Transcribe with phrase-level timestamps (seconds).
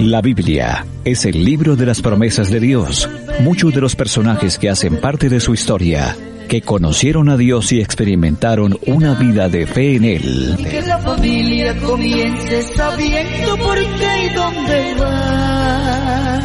[0.00, 3.06] La Biblia es el libro de las promesas de Dios.
[3.40, 6.16] Muchos de los personajes que hacen parte de su historia,
[6.48, 10.56] que conocieron a Dios y experimentaron una vida de fe en Él.
[10.58, 16.40] Y que la familia comience sabiendo por qué y dónde va.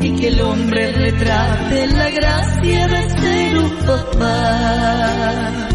[0.00, 5.73] Y que el hombre retrate la gracia de ser un papá.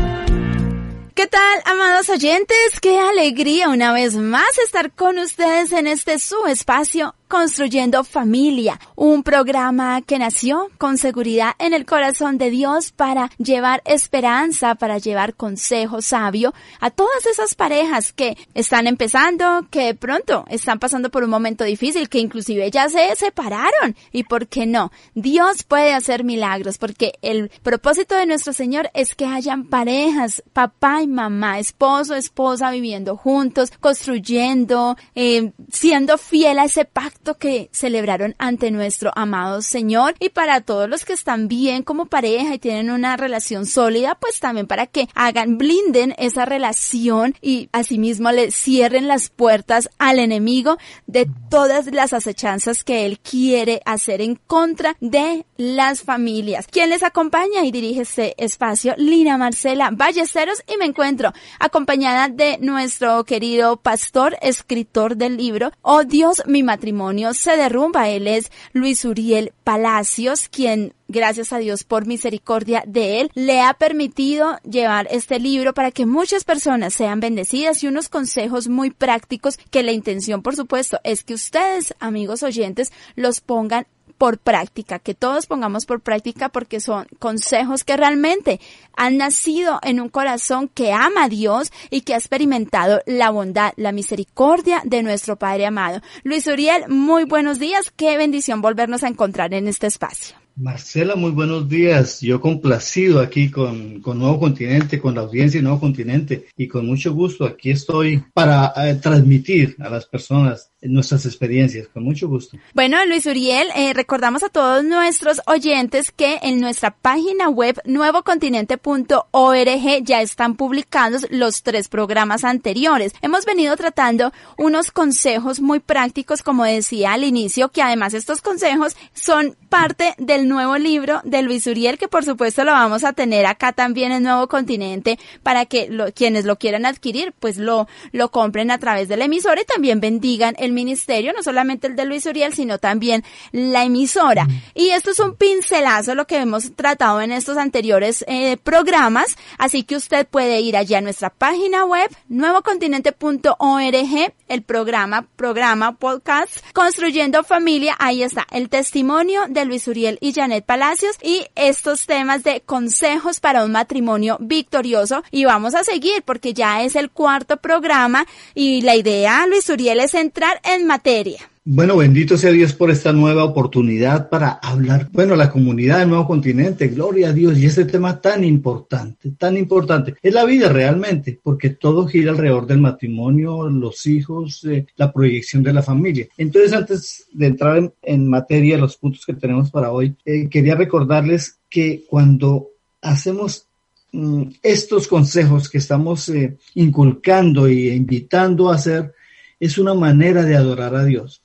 [1.19, 2.79] ¿Qué tal, amados oyentes?
[2.81, 9.21] Qué alegría una vez más estar con ustedes en este su espacio Construyendo Familia, un
[9.21, 15.35] programa que nació con seguridad en el corazón de Dios para llevar esperanza, para llevar
[15.35, 21.29] consejo sabio a todas esas parejas que están empezando, que pronto están pasando por un
[21.29, 23.95] momento difícil, que inclusive ya se separaron.
[24.11, 24.91] ¿Y por qué no?
[25.13, 31.03] Dios puede hacer milagros porque el propósito de nuestro Señor es que hayan parejas, papá
[31.03, 38.35] y mamá, esposo, esposa viviendo juntos, construyendo, eh, siendo fiel a ese pacto que celebraron
[38.37, 40.15] ante nuestro amado Señor.
[40.19, 44.39] Y para todos los que están bien como pareja y tienen una relación sólida, pues
[44.39, 50.77] también para que hagan, blinden esa relación y asimismo le cierren las puertas al enemigo
[51.07, 56.67] de todas las acechanzas que él quiere hacer en contra de las familias.
[56.67, 60.63] Quien les acompaña y dirige este espacio, Lina Marcela Ballesteros.
[60.67, 67.08] Y me encuentro acompañada de nuestro querido pastor, escritor del libro, Oh Dios, mi matrimonio
[67.33, 68.09] se derrumba.
[68.09, 73.73] Él es Luis Uriel Palacios, quien gracias a Dios por misericordia de Él, le ha
[73.73, 79.57] permitido llevar este libro para que muchas personas sean bendecidas y unos consejos muy prácticos
[79.71, 83.87] que la intención, por supuesto, es que ustedes, amigos oyentes, los pongan
[84.19, 88.59] por práctica, que todos pongamos por práctica porque son consejos que realmente
[88.95, 93.71] han nacido en un corazón que ama a Dios y que ha experimentado la bondad,
[93.77, 96.01] la misericordia de nuestro Padre amado.
[96.23, 100.38] Luis Uriel, muy buenos días, qué bendición volvernos a encontrar en este espacio.
[100.59, 102.19] Marcela, muy buenos días.
[102.19, 106.85] Yo complacido aquí con, con, Nuevo Continente, con la audiencia de Nuevo Continente y con
[106.85, 112.57] mucho gusto aquí estoy para eh, transmitir a las personas nuestras experiencias, con mucho gusto.
[112.73, 120.03] Bueno, Luis Uriel, eh, recordamos a todos nuestros oyentes que en nuestra página web nuevocontinente.org
[120.03, 123.13] ya están publicados los tres programas anteriores.
[123.21, 128.95] Hemos venido tratando unos consejos muy prácticos, como decía al inicio, que además estos consejos
[129.13, 133.45] son parte del nuevo libro de Luis Uriel, que por supuesto lo vamos a tener
[133.45, 138.71] acá también en Nuevo Continente para que quienes lo quieran adquirir, pues lo, lo compren
[138.71, 142.25] a través de la emisora y también bendigan el ministerio, no solamente el de Luis
[142.25, 144.47] Uriel, sino también la emisora.
[144.73, 149.83] Y esto es un pincelazo lo que hemos tratado en estos anteriores eh, programas, así
[149.83, 157.43] que usted puede ir allá a nuestra página web, nuevocontinente.org, el programa, programa, podcast, Construyendo
[157.43, 162.61] Familia, ahí está el testimonio de Luis Uriel y Janet Palacios y estos temas de
[162.61, 168.25] consejos para un matrimonio victorioso y vamos a seguir porque ya es el cuarto programa
[168.55, 171.48] y la idea, Luis Uriel, es entrar en materia.
[171.65, 176.25] Bueno, bendito sea Dios por esta nueva oportunidad para hablar, bueno, la comunidad del nuevo
[176.25, 181.37] continente, gloria a Dios, y este tema tan importante, tan importante, es la vida realmente,
[181.43, 186.27] porque todo gira alrededor del matrimonio, los hijos, eh, la proyección de la familia.
[186.37, 191.59] Entonces, antes de entrar en, materia, los puntos que tenemos para hoy, eh, quería recordarles
[191.69, 192.69] que cuando
[193.01, 193.67] hacemos
[194.13, 199.13] mm, estos consejos que estamos eh, inculcando e invitando a hacer,
[199.59, 201.43] es una manera de adorar a Dios.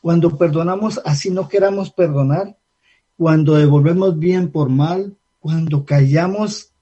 [0.00, 2.56] Cuando perdonamos así no queramos perdonar,
[3.16, 6.72] cuando devolvemos bien por mal, cuando callamos,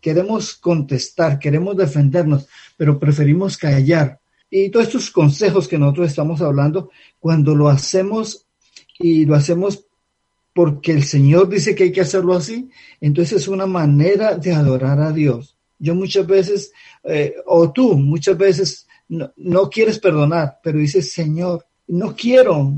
[0.00, 4.20] queremos contestar, queremos defendernos, pero preferimos callar.
[4.50, 8.46] Y todos estos consejos que nosotros estamos hablando, cuando lo hacemos
[8.98, 9.86] y lo hacemos
[10.54, 12.70] porque el Señor dice que hay que hacerlo así,
[13.00, 15.56] entonces es una manera de adorar a Dios.
[15.78, 16.72] Yo muchas veces,
[17.02, 22.74] eh, o tú muchas veces, no, no quieres perdonar, pero dices, Señor, no quiero,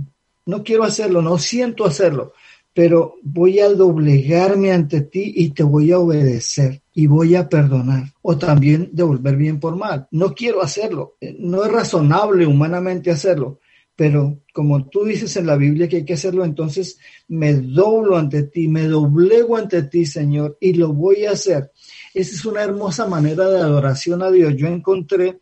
[0.47, 2.33] no quiero hacerlo, no siento hacerlo,
[2.73, 8.13] pero voy a doblegarme ante ti y te voy a obedecer y voy a perdonar
[8.23, 10.09] o también devolver bien por mal.
[10.11, 13.61] No quiero hacerlo, no es razonable humanamente hacerlo,
[13.97, 16.99] pero como tú dices en la Biblia que hay que hacerlo, entonces
[17.29, 21.73] me doblo ante ti, me doblego ante ti, Señor, y lo voy a hacer.
[22.13, 24.55] Esa es una hermosa manera de adoración a Dios.
[24.55, 25.41] Yo encontré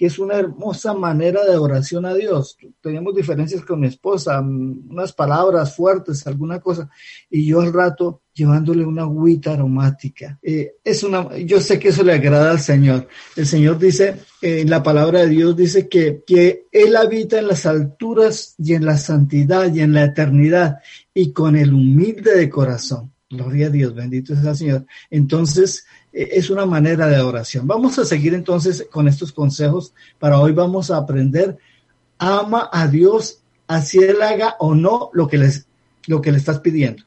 [0.00, 2.56] que es una hermosa manera de oración a Dios.
[2.80, 6.88] Teníamos diferencias con mi esposa, mm, unas palabras fuertes, alguna cosa,
[7.28, 10.38] y yo al rato llevándole una agüita aromática.
[10.42, 13.08] Eh, es una, yo sé que eso le agrada al Señor.
[13.36, 17.66] El Señor dice, en la palabra de Dios dice que, que Él habita en las
[17.66, 20.78] alturas y en la santidad y en la eternidad
[21.12, 23.12] y con el humilde de corazón.
[23.28, 24.86] Gloria a Dios, bendito sea el Señor.
[25.08, 27.66] Entonces, eh, es una manera de oración.
[27.66, 29.92] Vamos a seguir entonces con estos consejos.
[30.18, 31.58] Para hoy vamos a aprender,
[32.18, 35.66] ama a Dios, así Él haga o no lo que, les,
[36.06, 37.04] lo que le estás pidiendo.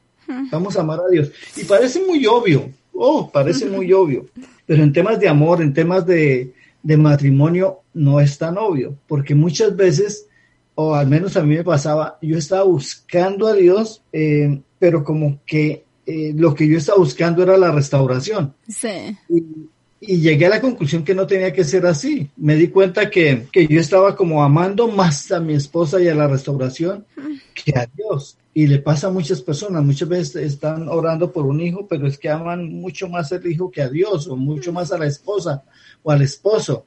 [0.50, 1.30] Vamos a amar a Dios.
[1.56, 4.26] Y parece muy obvio, oh, parece muy obvio,
[4.66, 9.34] pero en temas de amor, en temas de, de matrimonio, no es tan obvio, porque
[9.34, 10.26] muchas veces,
[10.74, 15.40] o al menos a mí me pasaba, yo estaba buscando a Dios, eh, pero como
[15.44, 18.54] que eh, lo que yo estaba buscando era la restauración.
[18.68, 19.16] Sí.
[19.28, 22.30] Y, llegué a la conclusión que no tenía que ser así.
[22.36, 26.14] Me di cuenta que, que, yo estaba como amando más a mi esposa y a
[26.14, 27.06] la restauración
[27.54, 28.36] que a Dios.
[28.52, 32.18] Y le pasa a muchas personas, muchas veces están orando por un hijo, pero es
[32.18, 35.64] que aman mucho más al hijo que a Dios, o mucho más a la esposa
[36.02, 36.86] o al esposo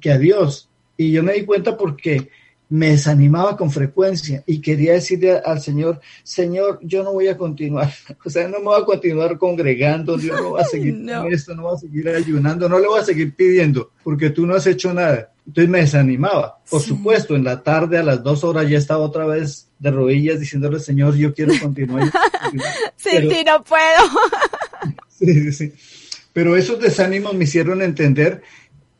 [0.00, 0.68] que a Dios.
[0.96, 2.28] Y yo me di cuenta porque
[2.74, 7.88] me desanimaba con frecuencia y quería decirle al Señor, Señor, yo no voy a continuar,
[8.24, 11.54] o sea, no me voy a continuar congregando, yo no voy a seguir con esto,
[11.54, 14.66] no voy a seguir ayunando, no le voy a seguir pidiendo, porque tú no has
[14.66, 15.30] hecho nada.
[15.46, 16.58] Entonces me desanimaba.
[16.68, 20.40] Por supuesto, en la tarde a las dos horas ya estaba otra vez de rodillas
[20.40, 22.10] diciéndole, Señor, yo quiero continuar.
[22.96, 24.02] Sin ti no puedo.
[25.08, 25.72] sí, sí, sí.
[26.32, 28.42] Pero esos desánimos me hicieron entender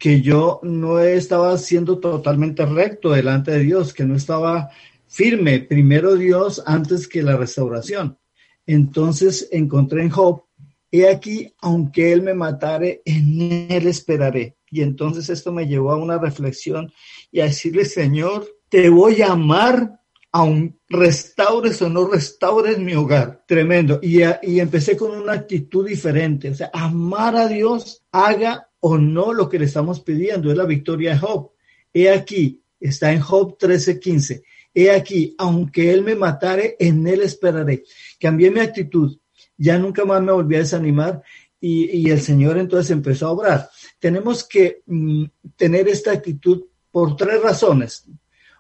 [0.04, 4.68] que yo no estaba siendo totalmente recto delante de Dios, que no estaba
[5.06, 8.18] firme, primero Dios antes que la restauración.
[8.66, 10.44] Entonces encontré en Job,
[10.90, 14.58] he aquí, aunque él me matare, en él esperaré.
[14.70, 16.92] Y entonces esto me llevó a una reflexión
[17.32, 20.00] y a decirle, Señor, te voy a amar
[20.32, 23.42] aun restaures o no restaures mi hogar.
[23.48, 24.00] Tremendo.
[24.02, 26.50] Y, y empecé con una actitud diferente.
[26.50, 30.66] O sea, amar a Dios, haga o no lo que le estamos pidiendo, es la
[30.66, 31.52] victoria de Job.
[31.94, 34.42] He aquí, está en Job 13:15.
[34.75, 37.84] He aquí, aunque él me matare, en él esperaré.
[38.20, 39.16] Cambié mi actitud,
[39.56, 41.22] ya nunca más me volví a desanimar
[41.58, 43.70] y, el Señor entonces empezó a obrar.
[43.98, 45.25] Tenemos que mm,
[45.56, 48.04] tener esta actitud por tres razones.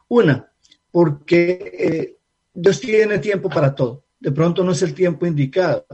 [0.08, 0.50] Una,
[0.90, 2.16] porque eh,
[2.54, 4.04] Dios tiene tiempo para todo.
[4.18, 5.84] De pronto no es el tiempo indicado.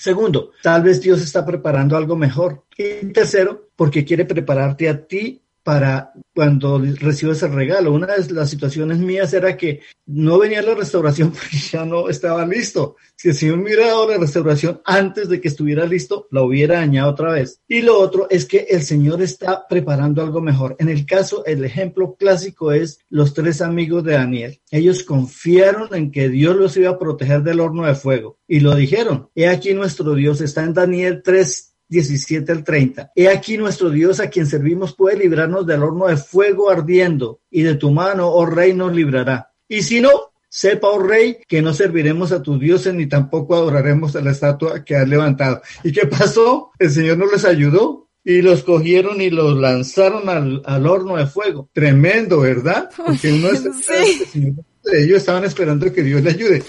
[0.00, 2.64] Segundo, tal vez Dios está preparando algo mejor.
[2.74, 7.92] Y tercero, porque quiere prepararte a ti para cuando recibes el regalo.
[7.92, 12.46] Una de las situaciones mías era que no venía la restauración porque ya no estaba
[12.46, 12.96] listo.
[13.16, 17.32] Si me hubiera dado la restauración antes de que estuviera listo, la hubiera dañado otra
[17.32, 17.60] vez.
[17.68, 20.76] Y lo otro es que el Señor está preparando algo mejor.
[20.78, 24.60] En el caso, el ejemplo clásico es los tres amigos de Daniel.
[24.70, 28.74] Ellos confiaron en que Dios los iba a proteger del horno de fuego y lo
[28.74, 29.28] dijeron.
[29.34, 33.12] He aquí nuestro Dios está en Daniel 3 17 al 30.
[33.14, 37.62] He aquí nuestro Dios a quien servimos puede librarnos del horno de fuego ardiendo y
[37.62, 39.50] de tu mano, oh rey, nos librará.
[39.68, 40.10] Y si no,
[40.48, 44.84] sepa, oh rey, que no serviremos a tus dioses ni tampoco adoraremos a la estatua
[44.84, 45.60] que has levantado.
[45.84, 46.70] ¿Y qué pasó?
[46.78, 51.26] El Señor no les ayudó y los cogieron y los lanzaron al, al horno de
[51.26, 51.68] fuego.
[51.72, 52.88] Tremendo, ¿verdad?
[52.96, 53.62] Porque no es
[54.32, 54.54] sí
[54.92, 56.62] ellos estaban esperando que Dios le ayude,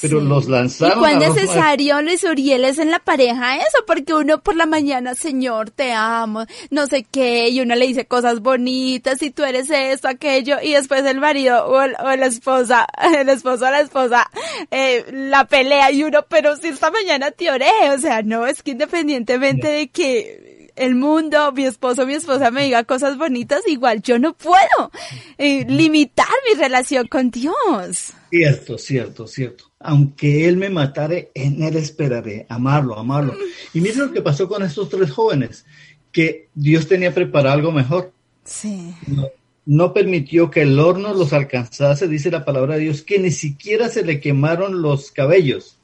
[0.00, 0.98] pero los lanzaron.
[0.98, 3.84] ¿Y cuán necesario, Luis Uriel, es en la pareja eso?
[3.86, 8.06] Porque uno por la mañana, Señor, te amo, no sé qué, y uno le dice
[8.06, 12.86] cosas bonitas, y tú eres esto, aquello, y después el marido o, la esposa,
[13.18, 14.30] el esposo o la esposa,
[14.70, 18.62] eh, la pelea, y uno, pero si esta mañana te oré, o sea, no, es
[18.62, 20.45] que independientemente de que
[20.76, 24.90] el mundo, mi esposo, mi esposa me diga cosas bonitas, igual yo no puedo
[25.38, 28.12] eh, limitar mi relación con Dios.
[28.30, 29.64] Cierto, cierto, cierto.
[29.80, 33.34] Aunque Él me matare, en Él esperaré, amarlo, amarlo.
[33.72, 35.64] Y mira lo que pasó con estos tres jóvenes,
[36.12, 38.12] que Dios tenía preparado algo mejor.
[38.44, 38.94] Sí.
[39.06, 39.28] No,
[39.64, 43.88] no permitió que el horno los alcanzase, dice la palabra de Dios, que ni siquiera
[43.88, 45.78] se le quemaron los cabellos,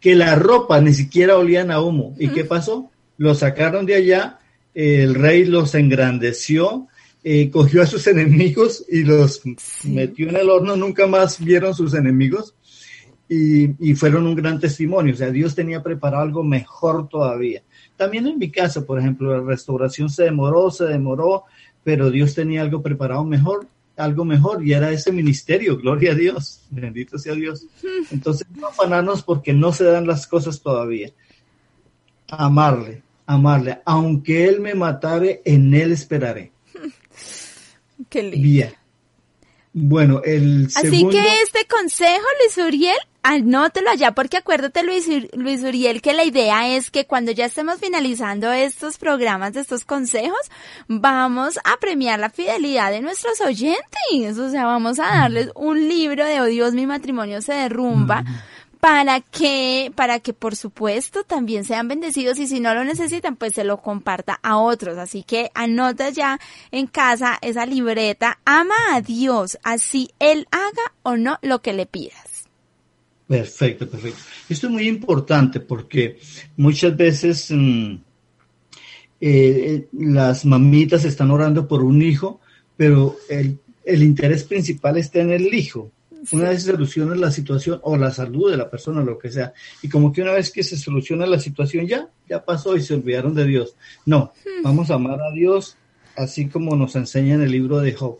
[0.00, 2.14] que la ropa ni siquiera olían a humo.
[2.18, 2.90] ¿Y qué pasó?
[3.16, 4.38] Lo sacaron de allá,
[4.74, 6.88] el rey los engrandeció,
[7.22, 9.42] eh, cogió a sus enemigos y los
[9.84, 12.54] metió en el horno, nunca más vieron sus enemigos
[13.28, 15.14] y, y, fueron un gran testimonio.
[15.14, 17.62] O sea, Dios tenía preparado algo mejor todavía.
[17.96, 21.44] También en mi casa, por ejemplo, la restauración se demoró, se demoró,
[21.82, 23.66] pero Dios tenía algo preparado mejor
[23.96, 27.66] algo mejor y era ese ministerio, gloria a Dios, bendito sea Dios.
[28.10, 31.10] Entonces, no afanarnos porque no se dan las cosas todavía.
[32.28, 36.52] Amarle, amarle, aunque Él me matare, en Él esperaré.
[38.08, 38.38] Qué lindo.
[38.38, 38.74] Bien.
[39.76, 41.10] Bueno, el Así segundo...
[41.10, 46.76] que este consejo, Luis Uriel, anótelo allá porque acuérdate, Luis, Luis Uriel, que la idea
[46.76, 50.38] es que cuando ya estemos finalizando estos programas de estos consejos,
[50.86, 54.38] vamos a premiar la fidelidad de nuestros oyentes.
[54.38, 58.22] O sea, vamos a darles un libro de Oh Dios, mi matrimonio se derrumba
[58.84, 63.54] para que, para que por supuesto también sean bendecidos y si no lo necesitan, pues
[63.54, 64.98] se lo comparta a otros.
[64.98, 66.38] Así que anota ya
[66.70, 71.86] en casa esa libreta, ama a Dios, así Él haga o no lo que le
[71.86, 72.44] pidas.
[73.26, 74.20] Perfecto, perfecto.
[74.50, 76.18] Esto es muy importante porque
[76.58, 77.94] muchas veces mmm,
[79.18, 82.38] eh, las mamitas están orando por un hijo,
[82.76, 85.90] pero el, el interés principal está en el hijo
[86.32, 89.52] una vez se soluciona la situación o la salud de la persona, lo que sea,
[89.82, 92.94] y como que una vez que se soluciona la situación ya, ya pasó y se
[92.94, 93.76] olvidaron de Dios.
[94.06, 95.76] No, vamos a amar a Dios
[96.16, 98.18] así como nos enseña en el libro de Job.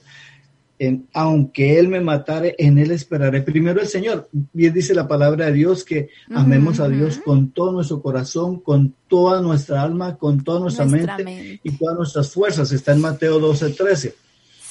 [0.76, 3.42] En, aunque Él me matare, en Él esperaré.
[3.42, 4.28] Primero el Señor.
[4.52, 8.94] Bien dice la palabra de Dios que amemos a Dios con todo nuestro corazón, con
[9.06, 12.72] toda nuestra alma, con toda nuestra, nuestra mente, mente, y todas nuestras fuerzas.
[12.72, 14.14] Está en Mateo 12, 13.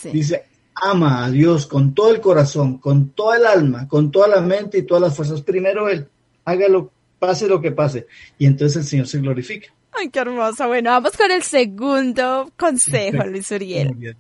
[0.02, 0.10] Sí.
[0.10, 0.44] Dice,
[0.76, 4.80] ama a Dios con todo el corazón, con toda el alma, con toda la mente
[4.80, 5.42] y todas las fuerzas.
[5.42, 6.08] Primero Él,
[6.46, 8.08] hágalo, pase lo que pase.
[8.38, 9.74] Y entonces el Señor se glorifica.
[9.96, 10.68] Ay, qué hermoso.
[10.68, 14.16] Bueno, vamos con el segundo consejo, Luis Uriel.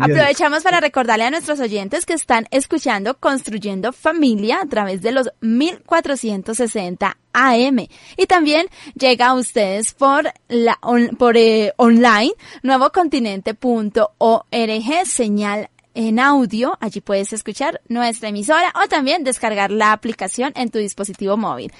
[0.00, 5.30] Aprovechamos para recordarle a nuestros oyentes que están escuchando Construyendo Familia a través de los
[5.40, 7.86] 1460 AM.
[8.16, 16.78] Y también llega a ustedes por la on, por eh, online nuevocontinente.org señal en audio,
[16.80, 21.72] allí puedes escuchar nuestra emisora o también descargar la aplicación en tu dispositivo móvil.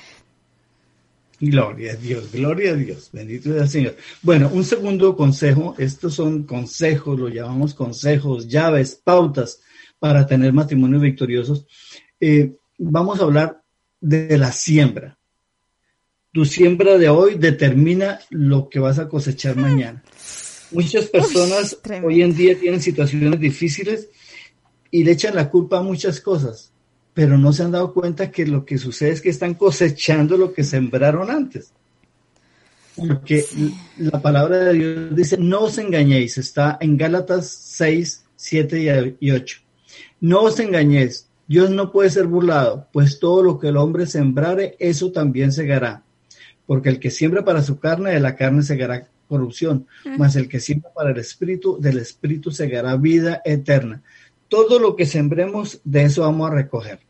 [1.39, 3.97] Gloria a Dios, gloria a Dios, bendito sea el Señor.
[4.23, 9.61] Bueno, un segundo consejo, estos son consejos, lo llamamos consejos, llaves, pautas
[10.01, 11.65] para tener matrimonios victoriosos.
[12.19, 13.63] Eh, vamos a hablar
[14.01, 15.17] de la siembra.
[16.33, 20.03] Tu siembra de hoy determina lo que vas a cosechar mañana.
[20.71, 24.09] Muchas personas Uy, hoy en día tienen situaciones difíciles
[24.91, 26.73] y le echan la culpa a muchas cosas,
[27.15, 30.53] pero no se han dado cuenta que lo que sucede es que están cosechando lo
[30.53, 31.73] que sembraron antes.
[32.97, 33.75] Porque sí.
[33.99, 39.59] la palabra de Dios dice, no os engañéis, está en Gálatas 6, 7 y 8.
[40.21, 44.77] No os engañéis, Dios no puede ser burlado, pues todo lo que el hombre sembrare,
[44.79, 46.03] eso también segará.
[46.67, 50.59] Porque el que siembra para su carne, de la carne segará corrupción, mas el que
[50.59, 54.03] siembra para el espíritu, del espíritu segará vida eterna.
[54.49, 57.01] Todo lo que sembremos, de eso vamos a recoger.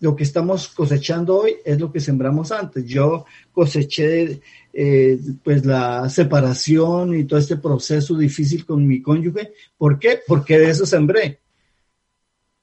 [0.00, 2.84] Lo que estamos cosechando hoy es lo que sembramos antes.
[2.84, 4.40] Yo coseché
[4.72, 9.52] eh, pues la separación y todo este proceso difícil con mi cónyuge.
[9.76, 10.20] ¿Por qué?
[10.26, 11.40] Porque de eso sembré.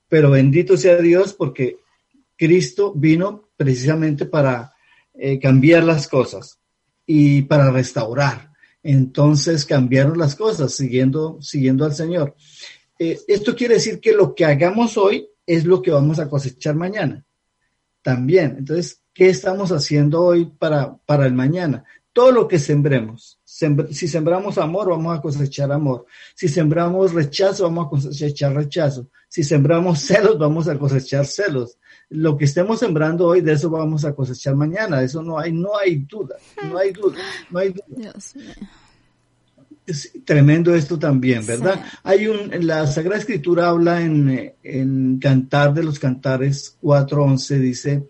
[0.07, 1.77] Pero bendito sea Dios porque
[2.37, 4.73] Cristo vino precisamente para
[5.13, 6.59] eh, cambiar las cosas
[7.05, 8.54] y para restaurar
[8.85, 12.35] entonces cambiaron las cosas siguiendo, siguiendo al Señor.
[12.99, 16.75] Eh, esto quiere decir que lo que hagamos hoy es lo que vamos a cosechar
[16.75, 17.25] mañana.
[18.03, 18.57] También.
[18.59, 21.83] Entonces, ¿qué estamos haciendo hoy para, para el mañana?
[22.13, 23.39] Todo lo que sembremos.
[23.43, 26.05] Sembr si sembramos amor, vamos a cosechar amor.
[26.35, 29.09] Si sembramos rechazo, vamos a cosechar rechazo.
[29.27, 31.79] Si sembramos celos, vamos a cosechar celos.
[32.09, 35.01] Lo que estemos sembrando hoy, de eso vamos a cosechar mañana.
[35.01, 36.35] Eso no hay, no hay duda.
[36.69, 37.17] No hay duda.
[37.49, 37.85] No hay duda.
[37.87, 38.53] Dios mío.
[39.87, 41.75] Es tremendo esto también, ¿verdad?
[41.75, 41.97] Sí.
[42.03, 48.03] Hay un, la Sagrada Escritura habla en, en Cantar de los Cantares 4.11, dice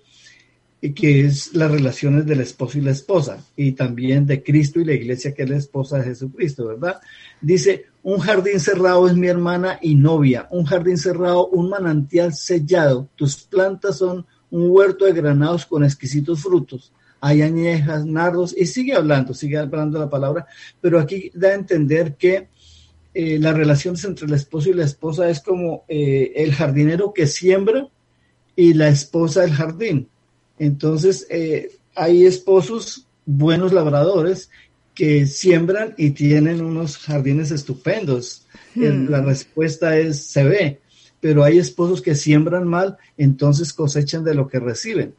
[0.94, 4.94] que es las relaciones del esposo y la esposa, y también de Cristo y la
[4.94, 7.00] iglesia que es la esposa de Jesucristo, ¿verdad?
[7.42, 13.08] Dice, un jardín cerrado es mi hermana y novia, un jardín cerrado, un manantial sellado,
[13.16, 16.92] tus plantas son un huerto de granados con exquisitos frutos
[17.26, 20.46] hay añejas, nardos, y sigue hablando, sigue hablando la palabra,
[20.80, 22.50] pero aquí da a entender que
[23.16, 27.26] eh, las relaciones entre el esposo y la esposa es como eh, el jardinero que
[27.26, 27.88] siembra
[28.56, 30.08] y la esposa del jardín.
[30.60, 34.50] Entonces, eh, hay esposos buenos labradores
[34.94, 38.46] que siembran y tienen unos jardines estupendos.
[38.76, 39.10] Hmm.
[39.10, 40.80] La respuesta es, se ve,
[41.20, 45.14] pero hay esposos que siembran mal, entonces cosechan de lo que reciben.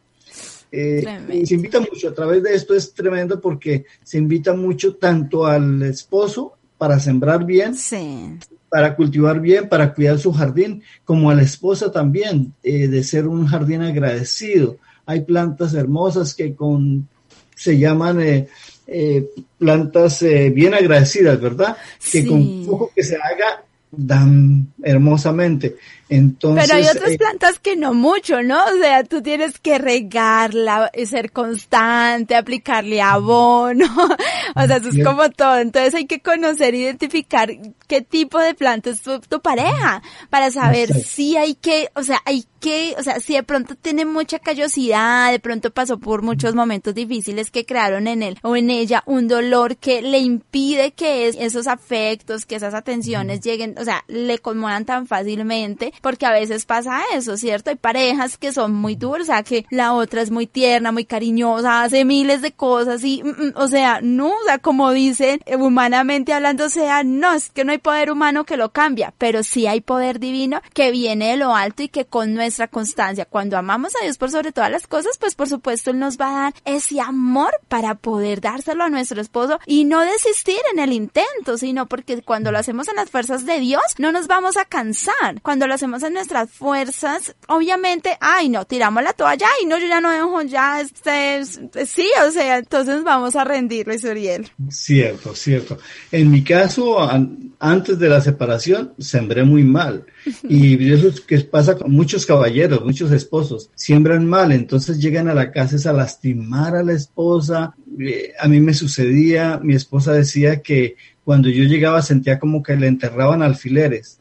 [0.72, 1.04] Eh,
[1.46, 5.82] se invita mucho a través de esto, es tremendo porque se invita mucho tanto al
[5.82, 8.36] esposo para sembrar bien, Sí.
[8.68, 13.26] para cultivar bien, para cuidar su jardín, como a la esposa también, eh, de ser
[13.26, 14.78] un jardín agradecido.
[15.06, 17.08] Hay plantas hermosas que con
[17.54, 18.48] se llaman eh,
[18.86, 21.76] eh, plantas eh, bien agradecidas, ¿verdad?
[22.00, 22.26] Que Sí.
[22.26, 25.76] con poco que se haga dan hermosamente.
[26.08, 28.62] Entonces, Pero hay otras eh, plantas que no mucho, ¿no?
[28.64, 33.86] O sea, tú tienes que regarla, ser constante, aplicarle abono.
[34.56, 35.58] o sea, eso es como todo.
[35.58, 37.50] Entonces hay que conocer, identificar
[37.88, 42.20] qué tipo de planta es tu, tu pareja para saber si hay que, o sea,
[42.24, 46.54] hay que, o sea, si de pronto tiene mucha callosidad, de pronto pasó por muchos
[46.54, 51.28] momentos difíciles que crearon en él o en ella un dolor que le impide que
[51.28, 56.32] es- esos afectos, que esas atenciones lleguen, o sea, le conmuevan tan fácilmente, porque a
[56.32, 57.70] veces pasa eso, ¿cierto?
[57.70, 61.04] Hay parejas que son muy duras, o sea, que la otra es muy tierna, muy
[61.04, 66.32] cariñosa, hace miles de cosas y, mm, mm, o sea, no, como dicen, eh, humanamente
[66.32, 69.66] hablando, o sea, no, es que no hay poder humano que lo cambia, pero sí
[69.66, 73.94] hay poder divino que viene de lo alto y que con nuestra constancia, cuando amamos
[73.96, 76.54] a Dios por sobre todas las cosas, pues por supuesto Él nos va a dar
[76.64, 81.86] ese amor para poder dárselo a nuestro esposo y no desistir en el intento, sino
[81.86, 85.40] porque cuando lo hacemos en las fuerzas de Dios, no nos vamos a cansar.
[85.42, 85.66] Cuando
[86.02, 90.42] en nuestras fuerzas, obviamente, ay no, tiramos la toalla, ay no, yo ya no dejo
[90.42, 91.44] ya, este,
[91.86, 94.50] sí, o sea, entonces vamos a rendir, Luis Uriel.
[94.68, 95.78] Cierto, cierto.
[96.12, 100.04] En mi caso, an- antes de la separación, sembré muy mal.
[100.48, 103.70] Y eso es que pasa con muchos caballeros, muchos esposos.
[103.76, 107.74] Siembran mal, entonces llegan a la casa es a lastimar a la esposa.
[108.00, 112.76] Eh, A mí me sucedía, mi esposa decía que cuando yo llegaba sentía como que
[112.76, 114.18] le enterraban alfileres.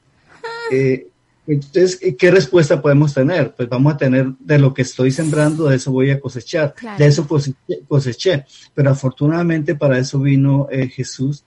[0.72, 1.08] Eh,
[1.48, 3.54] entonces, ¿qué respuesta podemos tener?
[3.56, 6.98] Pues vamos a tener de lo que estoy sembrando, de eso voy a cosechar, Claro.
[6.98, 8.46] de eso coseché, coseché.
[8.74, 11.44] Pero afortunadamente para eso vino eh, Jesús,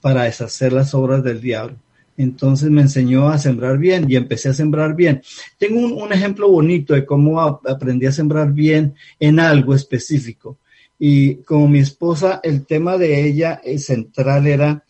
[0.00, 1.76] para deshacer las obras del diablo.
[2.16, 5.22] Entonces me enseñó a sembrar bien y empecé a sembrar bien.
[5.58, 10.58] Tengo un, un ejemplo bonito de cómo a- aprendí a sembrar bien en algo específico.
[10.98, 14.84] Y como mi esposa, el tema de ella eh, central era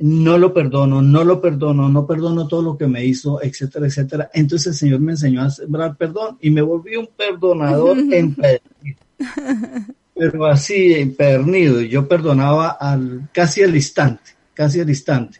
[0.00, 4.30] no lo perdono, no lo perdono, no perdono todo lo que me hizo, etcétera, etcétera.
[4.32, 8.98] Entonces el Señor me enseñó a sembrar perdón y me volví un perdonador empedernido.
[10.14, 11.82] Pero así, empernido.
[11.82, 15.38] Yo perdonaba al, casi al instante, casi al instante.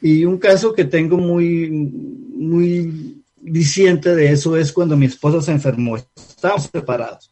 [0.00, 5.50] Y un caso que tengo muy, muy diciente de eso es cuando mi esposa se
[5.50, 5.96] enfermó.
[5.96, 7.30] Estábamos separados.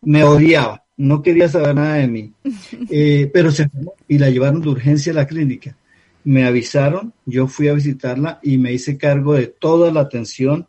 [0.00, 2.32] Me odiaba, no quería saber nada de mí.
[2.92, 5.76] Eh, pero se enfermó y la llevaron de urgencia a la clínica.
[6.24, 10.68] Me avisaron, yo fui a visitarla y me hice cargo de toda la atención.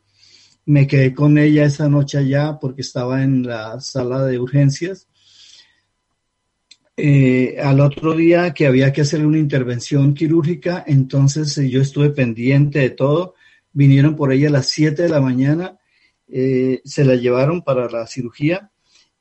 [0.65, 5.07] Me quedé con ella esa noche allá porque estaba en la sala de urgencias.
[6.97, 12.11] Eh, al otro día que había que hacer una intervención quirúrgica, entonces eh, yo estuve
[12.11, 13.33] pendiente de todo.
[13.73, 15.77] Vinieron por ella a las 7 de la mañana,
[16.27, 18.71] eh, se la llevaron para la cirugía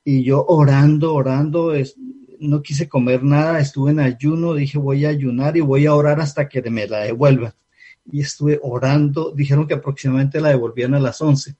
[0.03, 1.95] y yo orando, orando, es-
[2.41, 6.19] no quise comer nada, estuve en ayuno, dije voy a ayunar y voy a orar
[6.19, 7.53] hasta que me la devuelvan.
[8.11, 11.55] Y estuve orando, dijeron que aproximadamente la devolvían a las 11.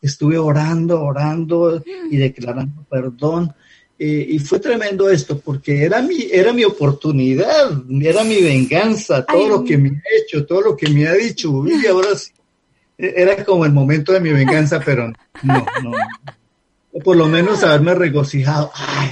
[0.00, 3.54] Estuve orando, orando y declarando perdón.
[3.98, 9.44] Eh, y fue tremendo esto, porque era mi, era mi oportunidad, era mi venganza, todo
[9.44, 9.48] Ay.
[9.48, 11.64] lo que me ha hecho, todo lo que me ha dicho.
[11.68, 12.32] Y ahora sí,
[12.98, 15.90] eh, era como el momento de mi venganza, pero no, no.
[15.90, 17.00] no.
[17.04, 18.70] Por lo menos haberme regocijado.
[18.74, 19.10] Ay,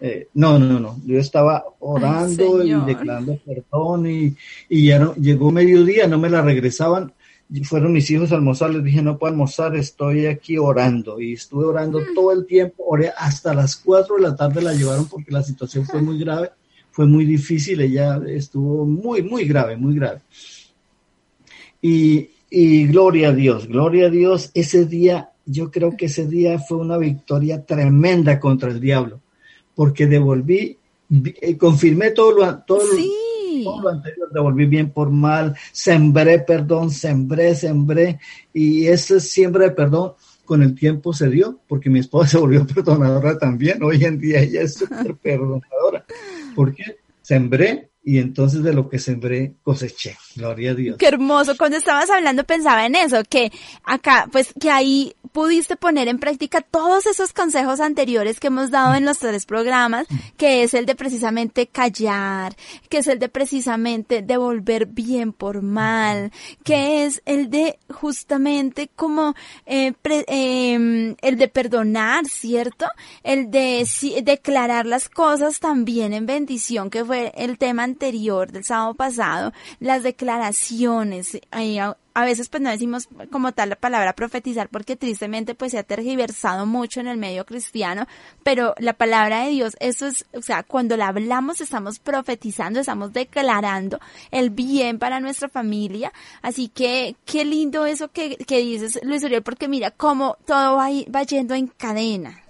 [0.00, 0.98] eh, no, no, no.
[1.04, 4.34] Yo estaba orando y declarando perdón y,
[4.68, 7.12] y ya no, llegó mediodía, no me la regresaban.
[7.64, 11.64] Fueron mis hijos a almorzar, les dije no puedo almorzar, estoy aquí orando y estuve
[11.64, 15.42] orando todo el tiempo, oré hasta las 4 de la tarde la llevaron porque la
[15.42, 16.50] situación fue muy grave,
[16.92, 20.20] fue muy difícil, ella estuvo muy, muy grave, muy grave.
[21.82, 26.58] Y, y gloria a Dios, gloria a Dios, ese día, yo creo que ese día
[26.60, 29.20] fue una victoria tremenda contra el diablo,
[29.80, 30.76] porque devolví,
[31.40, 33.62] eh, confirmé todo lo, todo lo- Sí.
[33.64, 38.18] todo lo anterior, devolví bien por mal, sembré perdón, sembré, sembré,
[38.52, 40.12] y ese siembra de perdón
[40.44, 44.40] con el tiempo se dio, porque mi esposa se volvió perdonadora también, hoy en día
[44.40, 46.04] ella es súper perdonadora,
[46.54, 46.84] porque
[47.22, 50.96] sembré y entonces de lo que sembré coseché, gloria a Dios.
[50.96, 51.56] Qué hermoso.
[51.56, 53.52] Cuando estabas hablando pensaba en eso, que
[53.84, 58.94] acá, pues, que hay pudiste poner en práctica todos esos consejos anteriores que hemos dado
[58.94, 62.56] en los tres programas, que es el de precisamente callar,
[62.88, 66.32] que es el de precisamente devolver bien por mal,
[66.64, 69.34] que es el de justamente como
[69.66, 72.86] eh, em, el de perdonar, ¿cierto?
[73.22, 73.86] El de
[74.24, 80.02] declarar las cosas también en bendición, que fue el tema anterior del sábado pasado, las
[80.02, 81.38] declaraciones.
[81.50, 85.82] a veces pues no decimos como tal la palabra profetizar porque tristemente pues se ha
[85.82, 88.06] tergiversado mucho en el medio cristiano,
[88.42, 93.12] pero la palabra de Dios, eso es, o sea, cuando la hablamos estamos profetizando, estamos
[93.12, 94.00] declarando
[94.30, 99.42] el bien para nuestra familia, así que qué lindo eso que, que dices Luis Uriel,
[99.42, 102.40] porque mira cómo todo va, va yendo en cadena.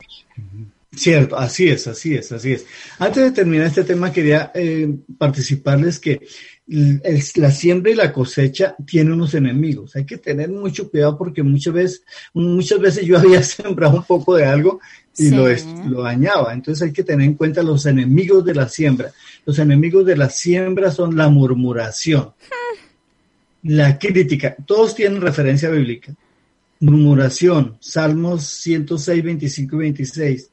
[0.93, 2.67] Cierto, así es, así es, así es.
[2.99, 6.27] Antes de terminar este tema, quería eh, participarles que
[6.67, 9.95] la siembra y la cosecha tienen unos enemigos.
[9.95, 12.03] Hay que tener mucho cuidado porque muchas veces,
[12.35, 14.81] muchas veces yo había sembrado un poco de algo
[15.17, 15.47] y lo,
[15.89, 16.53] lo dañaba.
[16.53, 19.13] Entonces hay que tener en cuenta los enemigos de la siembra.
[19.47, 22.33] Los enemigos de la siembra son la murmuración,
[23.63, 24.57] la crítica.
[24.67, 26.13] Todos tienen referencia bíblica.
[26.81, 30.51] Murmuración, Salmos 106, 25 y 26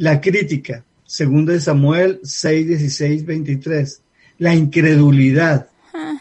[0.00, 4.02] la crítica, segundo de Samuel 6, 16, 23.
[4.38, 5.68] La incredulidad.
[5.92, 6.18] Ah.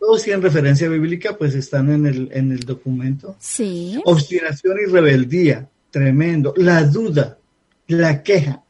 [0.00, 3.36] Todos tienen referencia bíblica, pues están en el, en el documento.
[3.38, 4.00] Sí.
[4.04, 6.52] Obstinación y rebeldía, tremendo.
[6.56, 7.38] La duda,
[7.86, 8.64] la queja.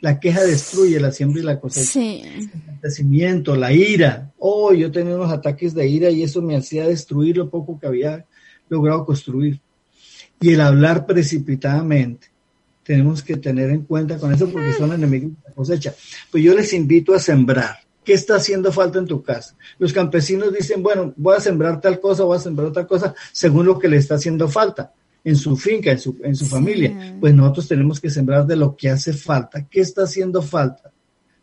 [0.00, 1.86] La queja destruye la siembra y la cosecha.
[1.86, 2.50] Sí.
[2.82, 4.32] El la ira.
[4.40, 7.86] Oh, yo tenía unos ataques de ira y eso me hacía destruir lo poco que
[7.86, 8.26] había
[8.68, 9.60] logrado construir.
[10.40, 12.33] Y el hablar precipitadamente
[12.84, 15.94] tenemos que tener en cuenta con eso porque son enemigos de la cosecha.
[16.30, 17.78] Pues yo les invito a sembrar.
[18.04, 19.56] ¿Qué está haciendo falta en tu casa?
[19.78, 23.64] Los campesinos dicen, bueno, voy a sembrar tal cosa, voy a sembrar otra cosa, según
[23.64, 24.92] lo que le está haciendo falta
[25.24, 27.16] en su finca, en su, en su familia.
[27.18, 29.66] Pues nosotros tenemos que sembrar de lo que hace falta.
[29.66, 30.92] ¿Qué está haciendo falta?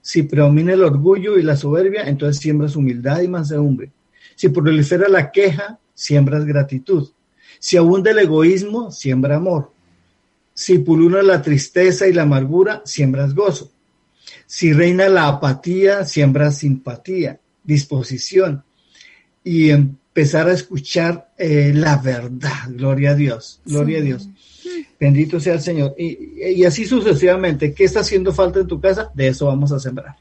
[0.02, 3.92] Si predomina el orgullo y la soberbia, entonces siembras humildad y mansedumbre.
[4.36, 7.10] Si prolifera la queja, siembras gratitud.
[7.60, 9.72] Si abunda el egoísmo, siembra amor.
[10.62, 13.72] Si pulula la tristeza y la amargura, siembras gozo.
[14.46, 18.64] Si reina la apatía, siembras simpatía, disposición.
[19.44, 22.70] Y empezar a escuchar eh, la verdad.
[22.70, 24.30] Gloria a Dios, gloria a Dios.
[25.00, 25.96] Bendito sea el Señor.
[25.98, 27.74] Y, y así sucesivamente.
[27.74, 29.10] ¿Qué está haciendo falta en tu casa?
[29.16, 30.16] De eso vamos a sembrar.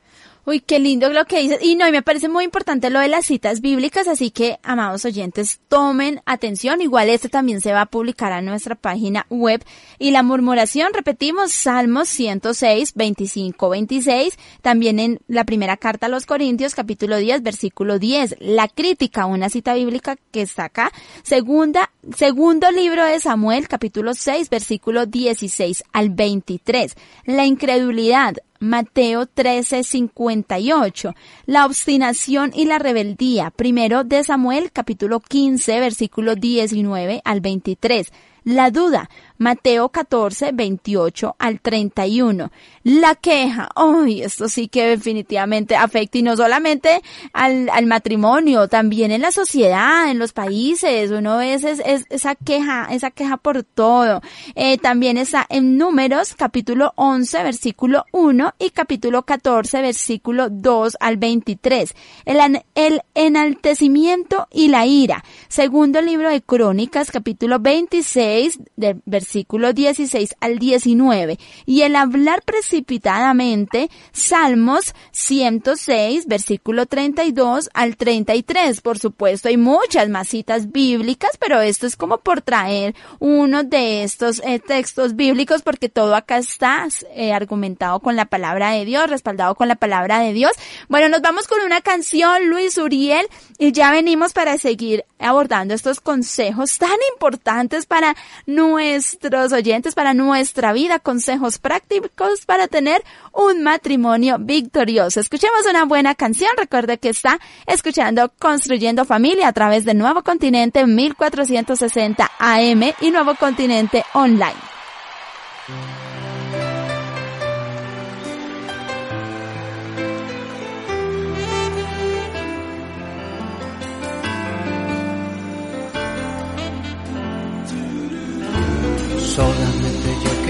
[0.51, 1.61] Uy, qué lindo lo que dices.
[1.63, 5.05] Y no, y me parece muy importante lo de las citas bíblicas, así que, amados
[5.05, 6.81] oyentes, tomen atención.
[6.81, 9.63] Igual este también se va a publicar a nuestra página web.
[10.01, 14.37] Y la murmuración, repetimos, Salmos 106, 25, 26.
[14.61, 18.35] También en la primera carta a los Corintios, capítulo 10, versículo 10.
[18.41, 20.91] La crítica, una cita bíblica que está acá.
[21.23, 26.97] Segunda, segundo libro de Samuel, capítulo 6, versículo 16 al 23.
[27.27, 31.15] La incredulidad, Mateo 13:58.
[31.47, 33.51] La obstinación y la rebeldía.
[33.51, 38.13] Primero de Samuel capítulo 15 versículo 19 al 23.
[38.45, 39.09] La duda.
[39.41, 42.51] Mateo 14, 28 al 31.
[42.83, 44.21] La queja, ¡ay!
[44.21, 47.01] esto sí que definitivamente afecta y no solamente
[47.33, 52.89] al, al matrimonio, también en la sociedad, en los países, uno ve es, esa queja,
[52.91, 54.21] esa queja por todo.
[54.57, 61.17] Eh, también está en Números, capítulo 11, versículo 1 y capítulo 14, versículo 2 al
[61.17, 61.95] 23.
[62.27, 65.25] El, el enaltecimiento y la ira.
[65.49, 72.43] Segundo libro de Crónicas, capítulo 26, de versículo versículo 16 al 19, y el hablar
[72.43, 78.81] precipitadamente, Salmos 106, versículo 32 al 33.
[78.81, 84.03] Por supuesto, hay muchas más citas bíblicas, pero esto es como por traer uno de
[84.03, 89.09] estos eh, textos bíblicos, porque todo acá está eh, argumentado con la palabra de Dios,
[89.09, 90.53] respaldado con la palabra de Dios.
[90.89, 96.01] Bueno, nos vamos con una canción, Luis Uriel, y ya venimos para seguir abordando estos
[96.01, 98.17] consejos tan importantes para
[98.47, 103.03] nuestro nuestros oyentes para nuestra vida, consejos prácticos para tener
[103.33, 105.21] un matrimonio victorioso.
[105.21, 106.51] Escuchemos una buena canción.
[106.57, 113.35] Recuerde que está escuchando Construyendo Familia a través de Nuevo Continente 1460 AM y Nuevo
[113.35, 114.57] Continente Online.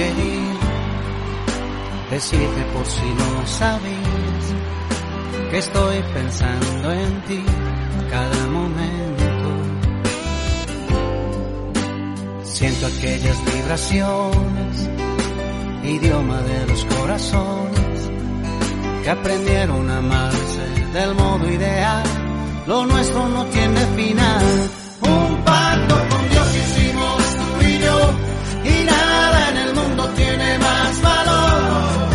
[0.00, 0.54] Quería
[2.10, 4.44] decirte por si no sabías
[5.50, 7.44] que estoy pensando en ti
[8.10, 9.50] cada momento.
[12.44, 14.88] Siento aquellas vibraciones,
[15.84, 18.10] idioma de los corazones
[19.02, 22.04] que aprendieron a amarse del modo ideal.
[22.66, 24.70] Lo nuestro no tiene final.
[25.02, 25.89] Un pacto
[31.02, 32.10] valor.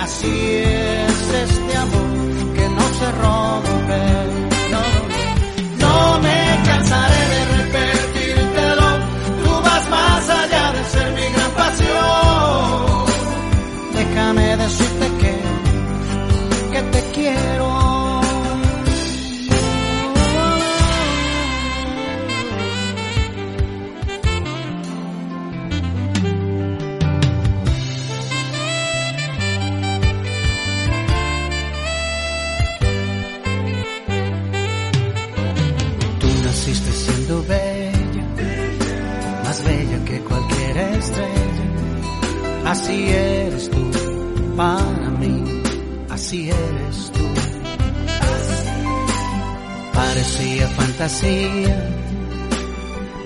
[0.00, 2.08] Así es este amor
[2.56, 4.02] que no se rompe.
[4.72, 4.82] No,
[5.82, 8.88] no me cansaré de repetírtelo.
[9.44, 13.04] Tú vas más allá de ser mi gran pasión.
[13.94, 15.34] Déjame decirte que,
[16.72, 17.63] que te quiero.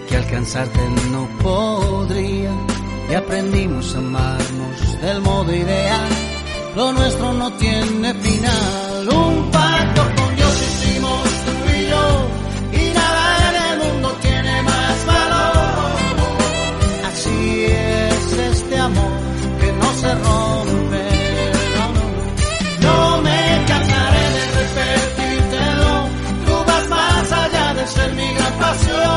[0.08, 0.78] Que alcanzarte
[1.10, 2.52] no podría
[3.10, 6.08] y aprendimos a amarnos del modo ideal.
[6.76, 8.87] Lo nuestro no tiene final,
[27.90, 29.07] ser mi gran pasión.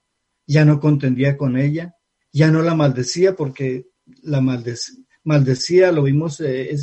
[0.47, 1.95] ya no contendía con ella,
[2.31, 3.87] ya no la maldecía porque
[4.23, 6.75] la maldecía, lo vimos eh,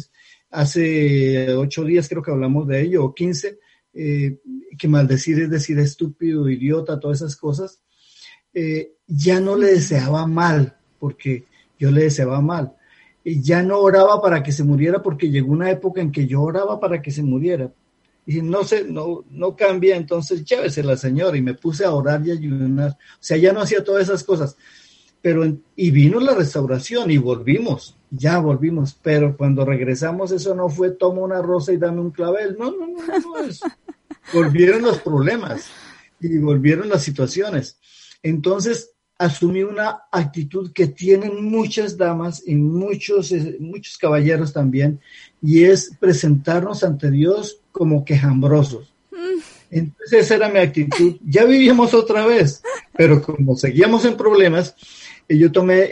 [0.50, 3.58] hace ocho días creo que hablamos de ello, o quince,
[3.92, 4.38] eh,
[4.78, 7.80] que maldecir es decir estúpido, idiota, todas esas cosas.
[9.06, 11.44] ya no le deseaba mal, porque
[11.78, 12.74] yo le deseaba mal
[13.28, 16.40] y ya no oraba para que se muriera porque llegó una época en que yo
[16.40, 17.70] oraba para que se muriera.
[18.24, 21.36] Y no se, no, no cambia, entonces llévesela, Señor.
[21.36, 22.92] Y me puse a orar y ayunar.
[22.92, 24.56] O sea, ya no hacía todas esas cosas.
[25.20, 28.96] Pero, y vino la restauración y volvimos, ya volvimos.
[29.02, 32.56] Pero cuando regresamos, eso no fue toma una rosa y dame un clavel.
[32.58, 33.38] No, no, no, no.
[33.38, 33.60] Es,
[34.32, 35.68] volvieron los problemas
[36.20, 37.78] y volvieron las situaciones.
[38.22, 45.00] Entonces, asumí una actitud que tienen muchas damas y muchos, eh, muchos caballeros también,
[45.42, 48.94] y es presentarnos ante Dios como quejambrosos.
[49.10, 49.40] Mm.
[49.70, 51.16] Entonces esa era mi actitud.
[51.26, 52.62] Ya vivíamos otra vez,
[52.96, 54.74] pero como seguíamos en problemas,
[55.28, 55.90] yo tomé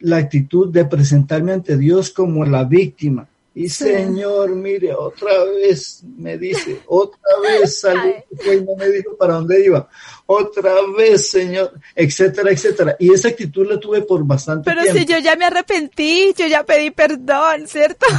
[0.00, 3.28] la actitud de presentarme ante Dios como la víctima.
[3.56, 9.34] Y Señor, mire, otra vez me dice, otra vez salí, y no me dijo para
[9.34, 9.88] dónde iba,
[10.26, 12.96] otra vez, Señor, etcétera, etcétera.
[12.98, 14.82] Y esa actitud la tuve por bastante tiempo.
[14.84, 18.06] Pero si yo ya me arrepentí, yo ya pedí perdón, ¿cierto?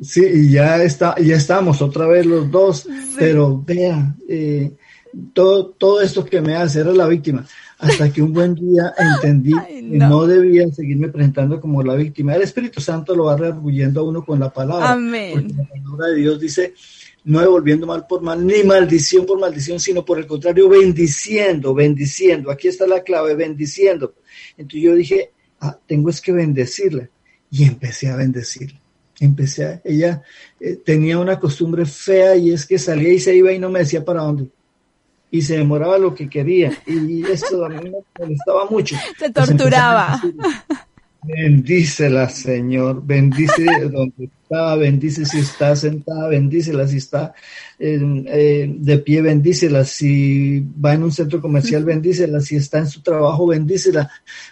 [0.00, 4.72] Sí, y ya está, ya estamos otra vez los dos, pero vea, eh,
[5.34, 7.46] todo, todo esto que me hace era la víctima
[7.78, 12.34] hasta que un buen día entendí que no debía seguirme presentando como la víctima.
[12.34, 14.92] El Espíritu Santo lo va rearguyendo a uno con la palabra.
[14.92, 15.54] Amén.
[15.56, 16.74] la palabra de Dios dice,
[17.24, 22.50] no devolviendo mal por mal, ni maldición por maldición, sino por el contrario, bendiciendo, bendiciendo.
[22.50, 24.14] Aquí está la clave, bendiciendo.
[24.56, 27.08] Entonces yo dije, ah, tengo es que bendecirla.
[27.50, 28.80] Y empecé a bendecirla.
[29.20, 30.22] Empecé a, ella
[30.60, 33.80] eh, tenía una costumbre fea y es que salía y se iba y no me
[33.80, 34.48] decía para dónde
[35.30, 38.96] y se demoraba lo que quería y eso a mí me molestaba mucho.
[39.18, 40.20] Se torturaba.
[41.20, 47.34] Bendícela, Señor, bendice donde está, bendice si está sentada, bendícela si está
[47.80, 53.02] eh, de pie, bendícela si va en un centro comercial, bendícela si está en su
[53.02, 54.08] trabajo, bendícela.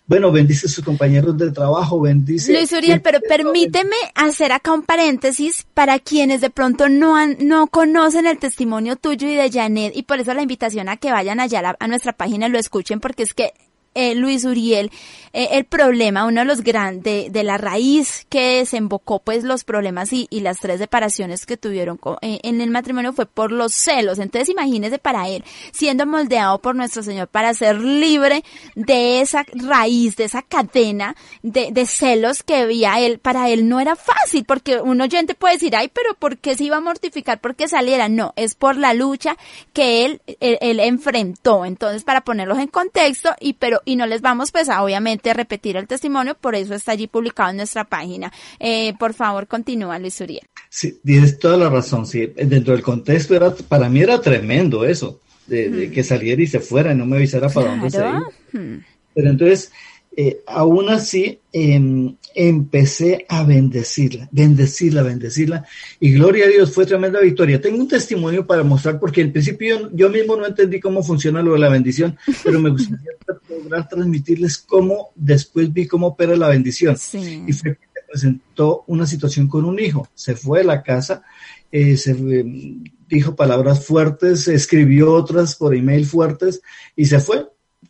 [0.08, 2.52] Bueno, bendice a sus compañeros de trabajo, bendice.
[2.52, 7.68] Luis Uriel, pero permíteme hacer acá un paréntesis para quienes de pronto no han, no
[7.68, 11.38] conocen el testimonio tuyo y de Janet y por eso la invitación a que vayan
[11.38, 13.52] allá a nuestra página y lo escuchen porque es que
[13.96, 14.90] eh, Luis Uriel,
[15.32, 20.12] eh, el problema, uno de los grandes, de, la raíz que desembocó pues los problemas
[20.12, 24.18] y, y las tres separaciones que tuvieron eh, en el matrimonio fue por los celos.
[24.18, 30.16] Entonces imagínese para él, siendo moldeado por nuestro Señor para ser libre de esa raíz,
[30.16, 34.80] de esa cadena de, de celos que había él, para él no era fácil, porque
[34.80, 38.10] un oyente puede decir, ay, pero ¿por qué se iba a mortificar porque saliera?
[38.10, 39.38] No, es por la lucha
[39.72, 41.64] que él, él, él enfrentó.
[41.64, 45.78] Entonces, para ponerlos en contexto, y pero y no les vamos pues a obviamente repetir
[45.78, 48.30] el testimonio, por eso está allí publicado en nuestra página.
[48.58, 50.46] Eh, por favor, continúa Luis Uriel.
[50.68, 55.20] Sí, tienes toda la razón, sí, dentro del contexto era, para mí era tremendo eso,
[55.46, 58.28] de, que saliera y se fuera y no me avisara para dónde se iba.
[59.14, 59.72] Pero entonces,
[60.18, 65.66] eh, aún así em, empecé a bendecirla, bendecirla, bendecirla.
[66.00, 67.60] Y gloria a Dios, fue tremenda victoria.
[67.60, 71.52] Tengo un testimonio para mostrar, porque en principio yo, mismo no entendí cómo funciona lo
[71.52, 73.10] de la bendición, pero me gustaría
[73.50, 76.96] lograr transmitirles cómo después vi cómo opera la bendición.
[77.12, 80.08] Y fue que se presentó una situación con un hijo.
[80.14, 81.24] Se fue de la casa,
[81.70, 86.62] eh, se em, dijo palabras fuertes, escribió otras por email fuertes
[86.96, 87.46] y se fue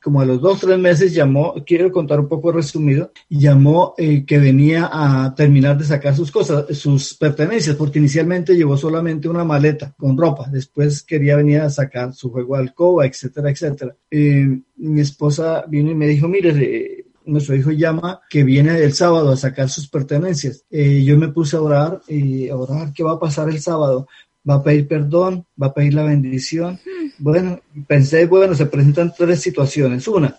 [0.07, 4.39] como a los dos, tres meses llamó, quiero contar un poco resumido, llamó eh, que
[4.39, 9.93] venía a terminar de sacar sus cosas, sus pertenencias, porque inicialmente llevó solamente una maleta
[9.99, 13.97] con ropa, después quería venir a sacar su juego de alcoba, etcétera, etcétera.
[14.09, 18.93] Eh, mi esposa vino y me dijo, mire, eh, nuestro hijo llama que viene el
[18.93, 20.65] sábado a sacar sus pertenencias.
[20.71, 24.07] yo me puse a orar y a orar qué va a pasar el sábado
[24.49, 26.79] va a pedir perdón, va a pedir la bendición.
[27.19, 30.07] Bueno, pensé, bueno, se presentan tres situaciones.
[30.09, 30.37] Una,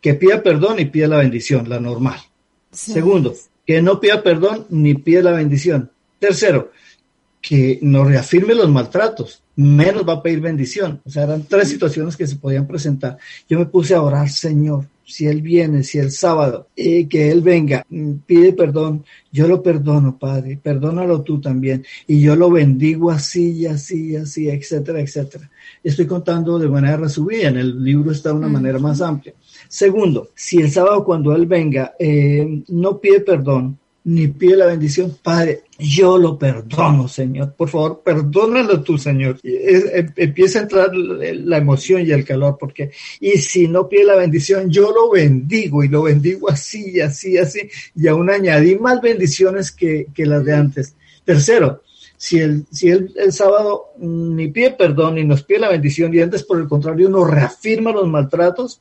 [0.00, 2.18] que pida perdón y pida la bendición, la normal.
[2.70, 3.34] Segundo,
[3.66, 5.90] que no pida perdón ni pida la bendición.
[6.18, 6.70] Tercero,
[7.40, 11.00] que no reafirme los maltratos, menos va a pedir bendición.
[11.04, 13.18] O sea, eran tres situaciones que se podían presentar.
[13.48, 17.40] Yo me puse a orar, Señor, si él viene, si el sábado, eh, que él
[17.40, 23.10] venga, mm, pide perdón, yo lo perdono, Padre, perdónalo tú también, y yo lo bendigo
[23.10, 25.50] así y así y así, etcétera, etcétera.
[25.82, 29.34] Estoy contando de manera resumida, en el libro está de una manera más amplia.
[29.68, 35.16] Segundo, si el sábado cuando él venga eh, no pide perdón, ni pide la bendición,
[35.22, 37.52] Padre, yo lo perdono, Señor.
[37.54, 39.38] Por favor, perdónalo tú, Señor.
[39.42, 42.90] Em, empieza a entrar la emoción y el calor, porque,
[43.20, 47.68] y si no pide la bendición, yo lo bendigo y lo bendigo así, así, así,
[47.94, 50.94] y aún añadí más bendiciones que, que las de antes.
[51.24, 51.82] Tercero,
[52.16, 56.20] si el, si el, el, sábado ni pide perdón ni nos pide la bendición y
[56.20, 58.80] antes por el contrario nos reafirma los maltratos,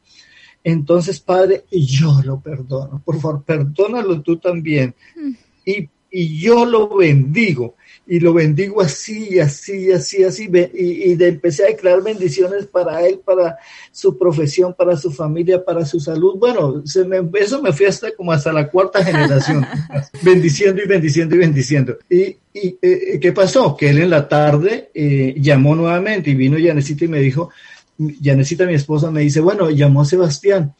[0.67, 3.01] entonces, Padre, yo lo perdono.
[3.05, 4.93] Por favor, perdónalo tú también.
[5.15, 5.31] Mm.
[5.65, 7.75] Y, y yo lo bendigo.
[8.05, 10.49] Y lo bendigo así, así, así, así.
[10.73, 13.57] Y, y de, empecé a declarar bendiciones para él, para
[13.93, 16.35] su profesión, para su familia, para su salud.
[16.37, 19.65] Bueno, se me, eso me fui hasta como hasta la cuarta generación,
[20.21, 21.97] bendiciendo y bendiciendo y bendiciendo.
[22.09, 23.77] Y, y eh, ¿qué pasó?
[23.77, 27.51] Que él en la tarde eh, llamó nuevamente y vino Yanecita y me dijo,
[27.97, 30.73] Yanecita, mi esposa, me dice, bueno, llamó a Sebastián,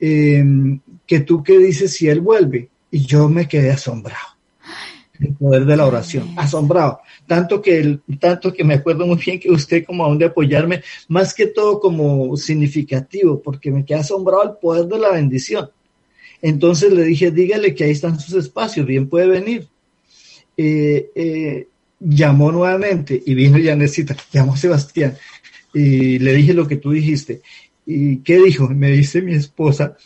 [0.00, 2.68] em, que tú qué dices si él vuelve.
[2.90, 4.32] Y yo me quedé asombrado.
[5.18, 7.00] El poder de la oración, asombrado.
[7.26, 11.32] Tanto que, tanto que me acuerdo muy bien que usted como aún de apoyarme, más
[11.32, 15.70] que todo como significativo, porque me quedé asombrado el poder de la bendición.
[16.40, 19.68] Entonces le dije, dígale que ahí están sus espacios, bien puede venir.
[20.56, 21.68] Eh, eh,
[22.00, 25.16] llamó nuevamente y vino Yanecita, llamó Sebastián
[25.74, 27.42] y le dije lo que tú dijiste.
[27.86, 28.68] ¿Y qué dijo?
[28.68, 29.96] Me dice mi esposa,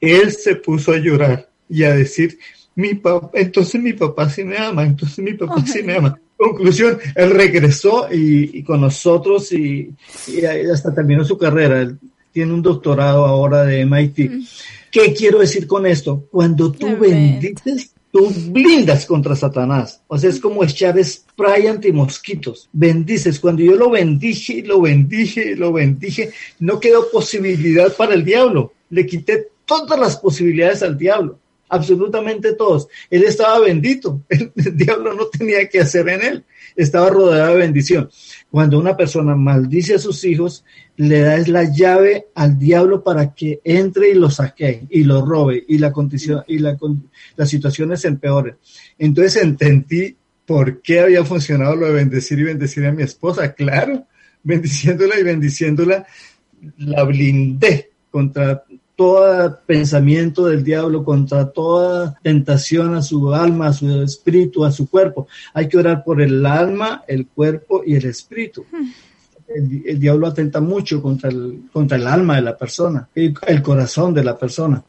[0.00, 2.38] él se puso a llorar y a decir,
[2.74, 6.18] mi papá, entonces mi papá sí me ama, entonces mi papá sí me ama.
[6.36, 9.94] Conclusión, él regresó y, con nosotros y,
[10.72, 11.82] hasta terminó su carrera.
[11.82, 11.98] Él
[12.32, 14.18] tiene un doctorado ahora de MIT.
[14.18, 14.42] Mm.
[14.90, 16.26] ¿Qué quiero decir con esto?
[16.30, 20.02] Cuando tú bendices, tú blindas contra Satanás.
[20.06, 22.68] O sea, es como echar spray antimosquitos.
[22.72, 23.40] Bendices.
[23.40, 28.74] Cuando yo lo bendije, lo bendije, lo bendije, no quedó posibilidad para el diablo.
[28.90, 31.38] Le quité todas las posibilidades al diablo.
[31.72, 32.86] Absolutamente todos.
[33.08, 34.22] Él estaba bendito.
[34.28, 36.44] El, diablo no tenía que hacer en él.
[36.76, 38.10] Estaba rodeado de bendición.
[38.50, 40.66] Cuando una persona maldice a sus hijos,
[40.96, 45.64] le da la llave al diablo para que entre y lo saque y lo robe
[45.66, 46.76] y la condición y la,
[47.36, 48.56] las situaciones se empeoren.
[48.98, 50.14] Entonces entendí
[50.44, 53.54] por qué había funcionado lo de bendecir y bendecir a mi esposa.
[53.54, 54.06] Claro,
[54.42, 56.06] bendiciéndola y bendiciéndola,
[56.76, 58.62] la blindé contra
[59.02, 64.88] todo pensamiento del diablo, contra toda tentación a su alma, a su espíritu, a su
[64.88, 65.26] cuerpo.
[65.54, 68.64] Hay que orar por el alma, el cuerpo y el espíritu.
[69.48, 74.24] El, diablo atenta mucho contra el, contra el alma de la persona, el, corazón de
[74.24, 74.84] la persona.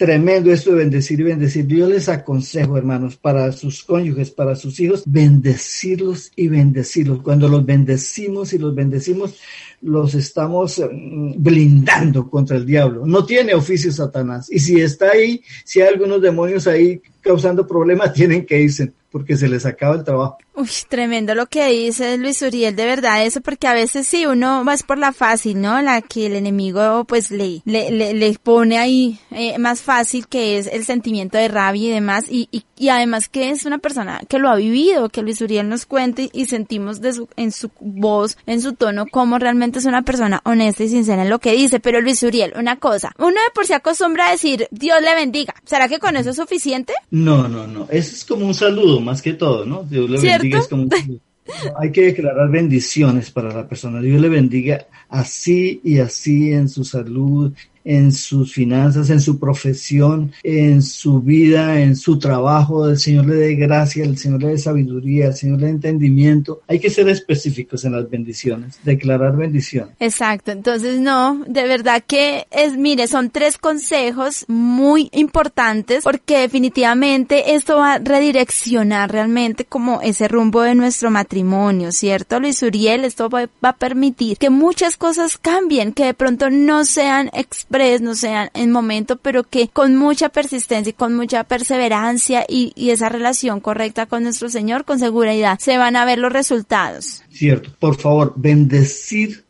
[0.00, 1.66] Tremendo esto de bendecir y bendecir.
[1.66, 7.20] Yo les aconsejo, hermanos, para sus cónyuges, para sus hijos, bendecirlos y bendecirlos.
[7.20, 9.38] Cuando los bendecimos y los bendecimos,
[9.82, 13.04] los estamos mm, blindando contra el diablo.
[13.04, 14.50] No tiene oficio Satanás.
[14.50, 19.36] Y si está ahí, si hay algunos demonios ahí causando problemas, tienen que irse porque
[19.36, 20.38] se les acaba el trabajo.
[20.54, 24.64] Uy, tremendo lo que dice Luis Uriel, de verdad, eso porque a veces sí, uno
[24.64, 25.80] va por la fácil, ¿no?
[25.82, 30.66] La que el enemigo pues le, le, le, pone ahí eh, más fácil que es
[30.66, 34.38] el sentimiento de rabia y demás, y, y, y, además que es una persona que
[34.38, 38.36] lo ha vivido, que Luis Uriel nos cuente y sentimos de su, en su voz,
[38.46, 41.80] en su tono, como realmente es una persona honesta y sincera en lo que dice,
[41.80, 45.54] pero Luis Uriel, una cosa, uno de por sí acostumbra a decir, Dios le bendiga,
[45.64, 46.94] ¿será que con eso es suficiente?
[47.10, 49.84] No, no, no, eso es como un saludo más que todo, ¿no?
[49.84, 50.88] Dios le bendiga es como
[51.78, 54.00] hay que declarar bendiciones para la persona.
[54.00, 57.52] Dios le bendiga así y así en su salud,
[57.84, 62.88] en sus finanzas, en su profesión, en su vida, en su trabajo.
[62.88, 66.62] El Señor le dé gracia, el Señor le dé sabiduría, el Señor le dé entendimiento.
[66.68, 69.90] Hay que ser específicos en las bendiciones, declarar bendición.
[69.98, 70.52] Exacto.
[70.52, 77.76] Entonces, no, de verdad que es, mire, son tres consejos muy importantes porque definitivamente esto
[77.76, 83.04] va a redireccionar realmente como ese rumbo de nuestro matrimonio, ¿cierto, Luis Uriel?
[83.04, 87.30] Esto va, a permitir que muchas cosas cambien, que de pronto no sean
[88.00, 93.08] no sean en momento, pero que con mucha persistencia y con mucha perseverancia y, esa
[93.08, 97.22] relación correcta con nuestro Señor, con seguridad, se van a ver los resultados.
[97.30, 99.44] Cierto, por favor, bendecir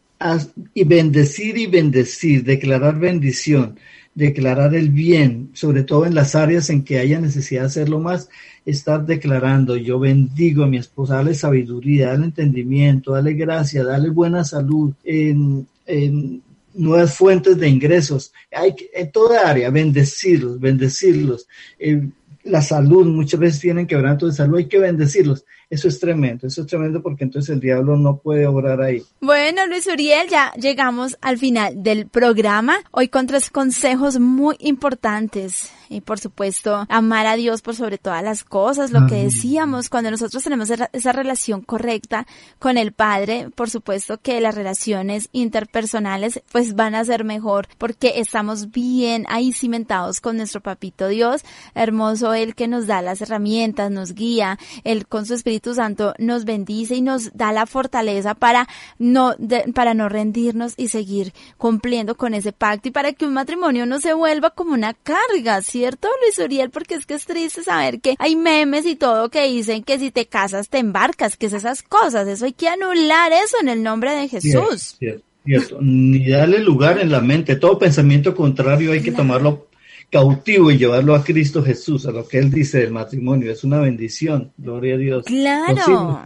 [0.75, 3.79] y bendecir y bendecir, declarar bendición,
[4.15, 8.29] declarar el bien, sobre todo en las áreas en que haya necesidad de hacerlo más,
[8.67, 14.45] estar declarando, yo bendigo a mi esposa, dale sabiduría, dale entendimiento, dale gracia, dale buena
[14.45, 16.43] salud, en, en
[16.75, 18.33] nuevas fuentes de ingresos.
[18.53, 21.47] Hay que, en toda área, bendecirlos, bendecirlos.
[21.79, 22.09] Eh,
[22.51, 25.45] la salud, muchas veces tienen quebranto de salud, hay que bendecirlos.
[25.71, 29.05] Eso es tremendo, eso es tremendo porque entonces el diablo no puede obrar ahí.
[29.21, 32.79] Bueno, Luis Uriel, ya llegamos al final del programa.
[32.91, 35.71] Hoy con tres consejos muy importantes.
[35.89, 40.13] Y por supuesto, amar a Dios por sobre todas las cosas, lo que decíamos, cuando
[40.13, 42.29] nosotros tenemos esa relación correcta
[42.61, 48.21] con el Padre, por supuesto que las relaciones interpersonales pues van a ser mejor porque
[48.21, 51.43] estamos bien ahí cimentados con nuestro papito Dios,
[51.75, 56.45] hermoso Él que nos da las herramientas, nos guía, Él con su Espíritu Santo nos
[56.45, 58.69] bendice y nos da la fortaleza para
[58.99, 59.35] no,
[59.75, 64.01] para no rendirnos y seguir cumpliendo con ese pacto y para que un matrimonio no
[64.01, 66.71] se vuelva como una carga, ¿cierto, Luis Uriel?
[66.71, 70.11] Porque es que es triste saber que hay memes y todo que dicen que si
[70.11, 73.83] te casas te embarcas, que es esas cosas, eso hay que anular eso en el
[73.83, 74.97] nombre de Jesús.
[74.99, 79.70] Cierto, cierto, Ni darle lugar en la mente, todo pensamiento contrario hay que tomarlo
[80.11, 83.53] cautivo y llevarlo a Cristo Jesús, a lo que Él dice del matrimonio.
[83.53, 85.25] Es una bendición, gloria a Dios.
[85.25, 86.21] Claro.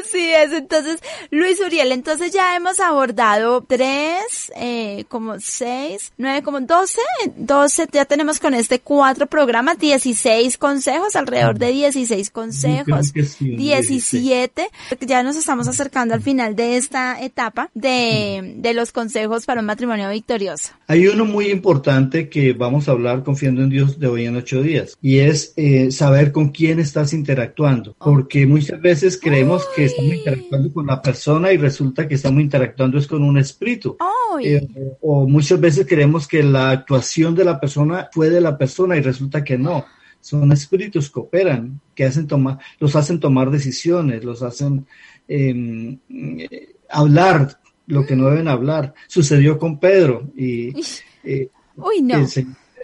[0.00, 1.00] Así es, entonces,
[1.30, 7.00] Luis Uriel, entonces ya hemos abordado tres, eh, como seis, nueve, como doce,
[7.36, 14.68] doce, ya tenemos con este cuatro programas, dieciséis consejos, alrededor de dieciséis consejos, diecisiete,
[15.00, 19.66] ya nos estamos acercando al final de esta etapa de, de los consejos para un
[19.66, 20.70] matrimonio victorioso.
[20.86, 24.62] Hay uno muy importante que vamos a hablar confiando en Dios de hoy en ocho
[24.62, 30.14] días, y es eh, saber con quién estás interactuando, porque muchas veces creemos que estamos
[30.14, 33.96] interactuando con la persona y resulta que estamos interactuando es con un espíritu.
[34.42, 34.66] Eh,
[35.00, 39.00] o muchas veces creemos que la actuación de la persona fue de la persona y
[39.00, 39.84] resulta que no.
[40.20, 44.86] Son espíritus que operan, que hacen tomar, los hacen tomar decisiones, los hacen
[45.26, 48.94] em, eh, hablar lo que no deben hablar.
[49.08, 50.74] Sucedió con Pedro y
[51.24, 52.26] eh, Uy, no.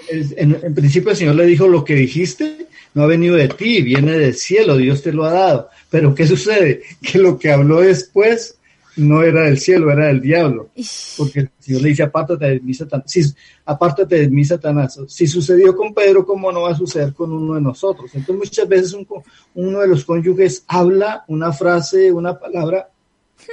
[0.09, 2.66] en, en, principio el Señor le dijo lo que dijiste
[2.97, 5.69] no ha venido de ti, viene del cielo, Dios te lo ha dado.
[5.91, 6.81] Pero ¿qué sucede?
[7.03, 8.57] Que lo que habló después
[8.97, 10.71] no era del cielo, era del diablo.
[11.19, 13.13] Porque el Señor le dice, apártate de mí, Satanás.
[13.13, 13.23] Si,
[13.67, 14.99] apártate de mí, Satanás.
[15.09, 18.11] Si sucedió con Pedro, ¿cómo no va a suceder con uno de nosotros?
[18.15, 18.97] Entonces muchas veces
[19.55, 22.89] uno de los cónyuges habla una frase, una palabra,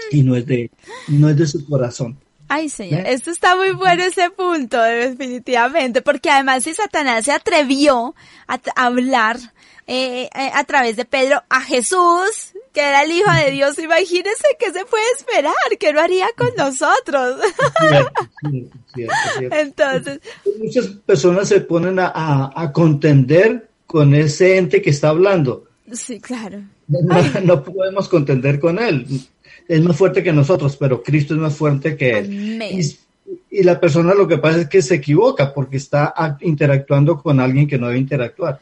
[0.10, 0.72] y no es de,
[1.10, 2.18] no es de su corazón.
[2.56, 3.14] Ay, señor, ¿Eh?
[3.14, 8.14] esto está muy bueno ese punto, definitivamente, porque además si Satanás se atrevió
[8.47, 9.38] a, hablar
[9.88, 14.45] eh, eh, a través de Pedro a Jesús, que era el Hijo de Dios, imagínese
[14.60, 17.39] qué se puede esperar, que lo haría con nosotros.
[19.49, 20.20] Entonces.
[20.60, 25.66] Muchas personas se ponen a, a, contender con ese ente que está hablando.
[25.91, 26.62] Sí, claro.
[27.43, 29.08] no podemos contender con él
[29.68, 32.62] es más fuerte que nosotros, pero Cristo es más fuerte que Él.
[32.62, 32.98] Y,
[33.50, 37.68] y, la persona lo que pasa es que se equivoca porque está interactuando con alguien
[37.68, 38.60] que no debe interactuar.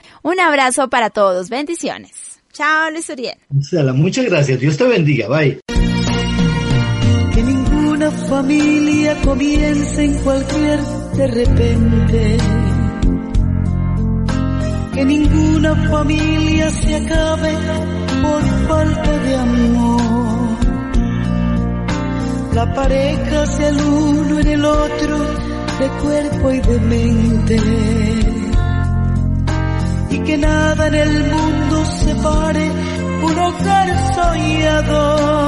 [0.53, 1.49] Un abrazo para todos.
[1.49, 2.11] Bendiciones.
[2.53, 3.39] Chao, Luis Uriel.
[3.95, 4.61] Muchas gracias.
[4.61, 5.27] Dios te bendiga.
[5.27, 5.61] Bye.
[7.33, 10.81] Que ninguna familia comience en cualquier
[11.17, 12.37] de repente.
[14.93, 17.57] Que ninguna familia se acabe
[18.21, 20.03] por falta de amor
[22.53, 25.19] la pareja sea el uno en el otro,
[25.79, 28.22] de cuerpo y de mente.
[30.13, 32.71] Y que nada en el mundo separe
[33.25, 35.43] un hogar soñador.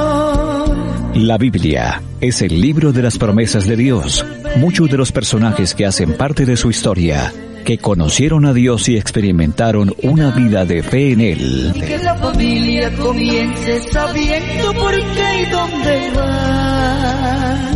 [1.15, 4.25] La Biblia es el libro de las promesas de Dios.
[4.57, 7.31] Muchos de los personajes que hacen parte de su historia
[7.65, 11.73] que conocieron a Dios y experimentaron una vida de fe en Él.
[11.75, 17.74] Y que la familia comience sabiendo por qué y dónde va.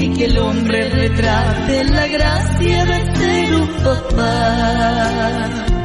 [0.00, 5.79] Y que el hombre retrate la gracia de ser un papá.